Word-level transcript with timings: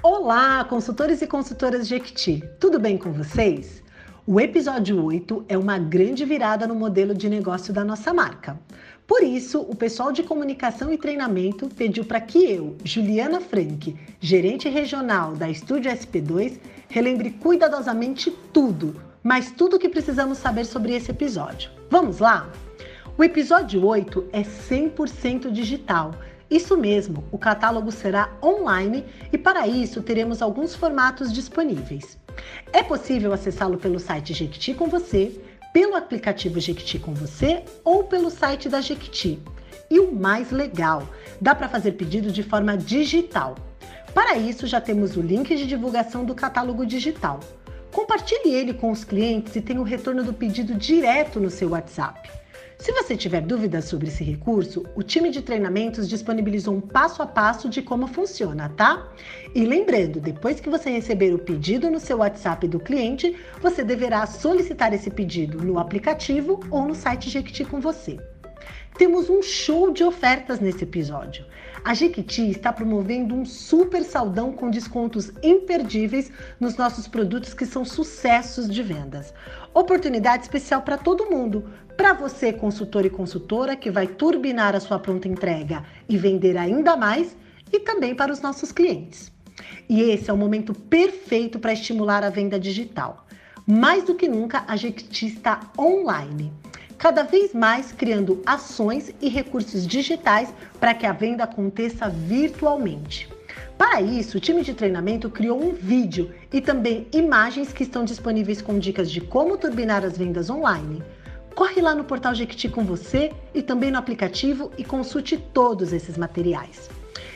Olá, 0.00 0.64
consultores 0.64 1.22
e 1.22 1.26
consultoras 1.26 1.88
Jequiti, 1.88 2.44
tudo 2.60 2.78
bem 2.78 2.96
com 2.96 3.12
vocês? 3.12 3.82
O 4.24 4.38
episódio 4.38 5.04
8 5.04 5.46
é 5.48 5.58
uma 5.58 5.76
grande 5.76 6.24
virada 6.24 6.68
no 6.68 6.74
modelo 6.76 7.12
de 7.12 7.28
negócio 7.28 7.74
da 7.74 7.84
nossa 7.84 8.14
marca. 8.14 8.56
Por 9.08 9.24
isso, 9.24 9.60
o 9.60 9.74
pessoal 9.74 10.12
de 10.12 10.22
comunicação 10.22 10.92
e 10.92 10.96
treinamento 10.96 11.68
pediu 11.70 12.04
para 12.04 12.20
que 12.20 12.48
eu, 12.48 12.76
Juliana 12.84 13.40
Frank, 13.40 13.96
gerente 14.20 14.68
regional 14.68 15.34
da 15.34 15.50
Estúdio 15.50 15.90
SP2, 15.90 16.60
relembre 16.88 17.32
cuidadosamente 17.32 18.30
tudo, 18.52 19.02
mas 19.20 19.50
tudo 19.50 19.74
o 19.74 19.78
que 19.80 19.88
precisamos 19.88 20.38
saber 20.38 20.64
sobre 20.64 20.94
esse 20.94 21.10
episódio. 21.10 21.72
Vamos 21.90 22.20
lá? 22.20 22.48
O 23.16 23.24
episódio 23.24 23.84
8 23.84 24.28
é 24.32 24.42
100% 24.42 25.50
digital 25.50 26.14
isso 26.50 26.76
mesmo, 26.78 27.24
o 27.30 27.36
catálogo 27.36 27.92
será 27.92 28.30
online 28.42 29.04
e 29.30 29.36
para 29.36 29.66
isso 29.66 30.02
teremos 30.02 30.40
alguns 30.40 30.74
formatos 30.74 31.30
disponíveis. 31.32 32.18
É 32.72 32.82
possível 32.82 33.32
acessá-lo 33.32 33.76
pelo 33.76 33.98
site 33.98 34.32
Jequiti 34.32 34.72
com 34.72 34.88
você, 34.88 35.38
pelo 35.74 35.94
aplicativo 35.94 36.58
Jequiti 36.58 36.98
com 36.98 37.12
você 37.12 37.62
ou 37.84 38.04
pelo 38.04 38.30
site 38.30 38.68
da 38.68 38.80
Jequiti. 38.80 39.42
E 39.90 40.00
o 40.00 40.10
mais 40.12 40.50
legal, 40.50 41.06
dá 41.40 41.54
para 41.54 41.68
fazer 41.68 41.92
pedido 41.92 42.30
de 42.32 42.42
forma 42.42 42.76
digital. 42.76 43.54
Para 44.14 44.36
isso, 44.36 44.66
já 44.66 44.80
temos 44.80 45.16
o 45.16 45.20
link 45.20 45.54
de 45.54 45.66
divulgação 45.66 46.24
do 46.24 46.34
catálogo 46.34 46.86
digital. 46.86 47.40
Compartilhe 47.92 48.54
ele 48.54 48.74
com 48.74 48.90
os 48.90 49.04
clientes 49.04 49.54
e 49.54 49.60
tenha 49.60 49.80
o 49.80 49.84
retorno 49.84 50.22
do 50.22 50.32
pedido 50.32 50.74
direto 50.74 51.40
no 51.40 51.50
seu 51.50 51.70
WhatsApp. 51.70 52.30
Se 52.78 52.92
você 52.92 53.16
tiver 53.16 53.40
dúvidas 53.40 53.86
sobre 53.86 54.06
esse 54.06 54.22
recurso, 54.22 54.84
o 54.94 55.02
time 55.02 55.30
de 55.30 55.42
treinamentos 55.42 56.08
disponibilizou 56.08 56.74
um 56.74 56.80
passo 56.80 57.20
a 57.20 57.26
passo 57.26 57.68
de 57.68 57.82
como 57.82 58.06
funciona, 58.06 58.68
tá? 58.68 59.08
E 59.52 59.64
lembrando, 59.64 60.20
depois 60.20 60.60
que 60.60 60.70
você 60.70 60.88
receber 60.88 61.34
o 61.34 61.38
pedido 61.40 61.90
no 61.90 61.98
seu 61.98 62.18
WhatsApp 62.18 62.68
do 62.68 62.78
cliente, 62.78 63.36
você 63.60 63.82
deverá 63.82 64.24
solicitar 64.26 64.94
esse 64.94 65.10
pedido 65.10 65.58
no 65.58 65.76
aplicativo 65.76 66.60
ou 66.70 66.86
no 66.86 66.94
site 66.94 67.28
Jequiti 67.28 67.64
com 67.64 67.80
você. 67.80 68.16
Temos 68.98 69.30
um 69.30 69.40
show 69.40 69.92
de 69.92 70.02
ofertas 70.02 70.58
nesse 70.58 70.82
episódio. 70.82 71.46
A 71.84 71.94
Jequiti 71.94 72.50
está 72.50 72.72
promovendo 72.72 73.32
um 73.32 73.44
super 73.44 74.02
saldão 74.02 74.50
com 74.50 74.68
descontos 74.68 75.30
imperdíveis 75.40 76.32
nos 76.58 76.76
nossos 76.76 77.06
produtos 77.06 77.54
que 77.54 77.64
são 77.64 77.84
sucessos 77.84 78.68
de 78.68 78.82
vendas. 78.82 79.32
Oportunidade 79.72 80.42
especial 80.42 80.82
para 80.82 80.98
todo 80.98 81.30
mundo. 81.30 81.70
Para 81.96 82.12
você, 82.12 82.52
consultor 82.52 83.06
e 83.06 83.10
consultora, 83.10 83.76
que 83.76 83.88
vai 83.88 84.08
turbinar 84.08 84.74
a 84.74 84.80
sua 84.80 84.98
pronta 84.98 85.28
entrega 85.28 85.84
e 86.08 86.18
vender 86.18 86.56
ainda 86.56 86.96
mais, 86.96 87.36
e 87.72 87.78
também 87.78 88.16
para 88.16 88.32
os 88.32 88.40
nossos 88.40 88.72
clientes. 88.72 89.30
E 89.88 90.02
esse 90.02 90.28
é 90.28 90.32
o 90.32 90.36
momento 90.36 90.74
perfeito 90.74 91.60
para 91.60 91.72
estimular 91.72 92.24
a 92.24 92.30
venda 92.30 92.58
digital. 92.58 93.28
Mais 93.64 94.02
do 94.02 94.16
que 94.16 94.26
nunca, 94.26 94.64
a 94.66 94.74
Jequiti 94.74 95.26
está 95.26 95.60
online 95.78 96.52
cada 96.98 97.22
vez 97.22 97.54
mais 97.54 97.92
criando 97.92 98.42
ações 98.44 99.14
e 99.22 99.28
recursos 99.28 99.86
digitais 99.86 100.52
para 100.80 100.92
que 100.92 101.06
a 101.06 101.12
venda 101.12 101.44
aconteça 101.44 102.08
virtualmente. 102.08 103.28
Para 103.78 104.02
isso, 104.02 104.36
o 104.36 104.40
time 104.40 104.62
de 104.62 104.74
treinamento 104.74 105.30
criou 105.30 105.62
um 105.62 105.72
vídeo 105.72 106.34
e 106.52 106.60
também 106.60 107.06
imagens 107.12 107.72
que 107.72 107.84
estão 107.84 108.04
disponíveis 108.04 108.60
com 108.60 108.76
dicas 108.76 109.08
de 109.08 109.20
como 109.20 109.56
turbinar 109.56 110.04
as 110.04 110.18
vendas 110.18 110.50
online. 110.50 111.00
Corre 111.54 111.80
lá 111.80 111.94
no 111.94 112.04
portal 112.04 112.34
Jequiti 112.34 112.68
com 112.68 112.84
você 112.84 113.32
e 113.54 113.62
também 113.62 113.92
no 113.92 113.98
aplicativo 113.98 114.72
e 114.76 114.82
consulte 114.82 115.36
todos 115.36 115.92
esses 115.92 116.18
materiais. 116.18 116.90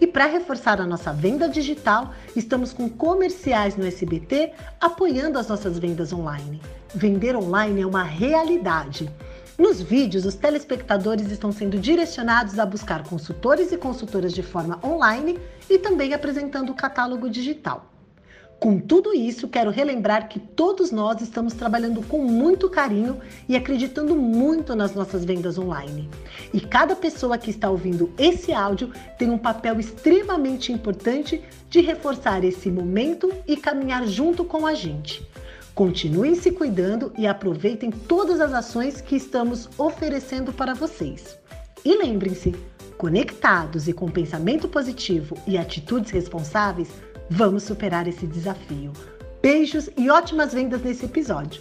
E 0.00 0.06
para 0.06 0.26
reforçar 0.26 0.80
a 0.80 0.86
nossa 0.86 1.12
venda 1.12 1.48
digital, 1.48 2.12
estamos 2.34 2.72
com 2.72 2.88
comerciais 2.88 3.76
no 3.76 3.86
SBT 3.86 4.52
apoiando 4.80 5.38
as 5.38 5.48
nossas 5.48 5.78
vendas 5.78 6.12
online. 6.12 6.60
Vender 6.94 7.36
online 7.36 7.80
é 7.80 7.86
uma 7.86 8.02
realidade. 8.02 9.10
Nos 9.56 9.80
vídeos, 9.80 10.26
os 10.26 10.34
telespectadores 10.34 11.30
estão 11.30 11.52
sendo 11.52 11.78
direcionados 11.78 12.58
a 12.58 12.66
buscar 12.66 13.04
consultores 13.04 13.70
e 13.70 13.76
consultoras 13.76 14.32
de 14.32 14.42
forma 14.42 14.80
online 14.84 15.38
e 15.70 15.78
também 15.78 16.12
apresentando 16.12 16.70
o 16.70 16.74
catálogo 16.74 17.30
digital. 17.30 17.88
Com 18.58 18.80
tudo 18.80 19.14
isso, 19.14 19.46
quero 19.46 19.70
relembrar 19.70 20.28
que 20.28 20.40
todos 20.40 20.90
nós 20.90 21.20
estamos 21.20 21.54
trabalhando 21.54 22.02
com 22.02 22.24
muito 22.24 22.68
carinho 22.68 23.20
e 23.48 23.54
acreditando 23.54 24.16
muito 24.16 24.74
nas 24.74 24.92
nossas 24.92 25.24
vendas 25.24 25.56
online. 25.56 26.08
E 26.52 26.60
cada 26.60 26.96
pessoa 26.96 27.38
que 27.38 27.50
está 27.50 27.70
ouvindo 27.70 28.12
esse 28.18 28.52
áudio 28.52 28.90
tem 29.18 29.30
um 29.30 29.38
papel 29.38 29.78
extremamente 29.78 30.72
importante 30.72 31.40
de 31.70 31.80
reforçar 31.80 32.42
esse 32.42 32.70
momento 32.70 33.32
e 33.46 33.56
caminhar 33.56 34.04
junto 34.04 34.44
com 34.44 34.66
a 34.66 34.74
gente. 34.74 35.24
Continuem 35.74 36.36
se 36.36 36.52
cuidando 36.52 37.12
e 37.18 37.26
aproveitem 37.26 37.90
todas 37.90 38.40
as 38.40 38.52
ações 38.52 39.00
que 39.00 39.16
estamos 39.16 39.68
oferecendo 39.76 40.52
para 40.52 40.72
vocês. 40.72 41.36
E 41.84 41.96
lembrem-se, 41.96 42.54
conectados 42.96 43.88
e 43.88 43.92
com 43.92 44.08
pensamento 44.08 44.68
positivo 44.68 45.36
e 45.48 45.58
atitudes 45.58 46.12
responsáveis, 46.12 46.90
vamos 47.28 47.64
superar 47.64 48.06
esse 48.06 48.24
desafio. 48.24 48.92
Beijos 49.42 49.90
e 49.96 50.08
ótimas 50.08 50.54
vendas 50.54 50.80
nesse 50.80 51.06
episódio. 51.06 51.60